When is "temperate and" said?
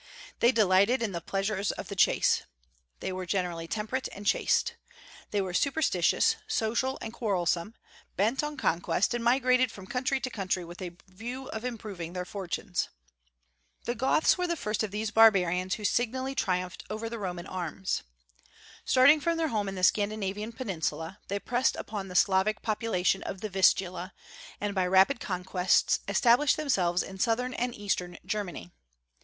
3.67-4.25